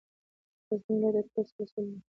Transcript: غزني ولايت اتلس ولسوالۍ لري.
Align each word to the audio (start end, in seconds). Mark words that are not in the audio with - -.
غزني 0.69 0.97
ولايت 1.05 1.25
اتلس 1.31 1.51
ولسوالۍ 1.59 1.89
لري. 1.93 1.99